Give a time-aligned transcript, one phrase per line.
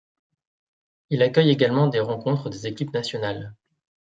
[1.11, 3.53] Il accueille également des rencontres des équipes nationales.